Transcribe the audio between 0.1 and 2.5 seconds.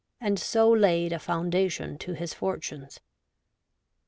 and so laid a foundation to his